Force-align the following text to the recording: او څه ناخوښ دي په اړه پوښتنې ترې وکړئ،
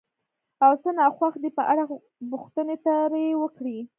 او 0.65 0.71
څه 0.81 0.89
ناخوښ 0.99 1.33
دي 1.43 1.49
په 1.57 1.63
اړه 1.71 1.83
پوښتنې 2.31 2.75
ترې 2.85 3.25
وکړئ، 3.41 3.79